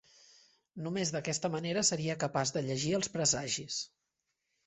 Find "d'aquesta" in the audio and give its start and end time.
1.15-1.51